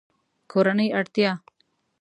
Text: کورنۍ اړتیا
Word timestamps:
کورنۍ 0.51 0.89
اړتیا 0.99 1.31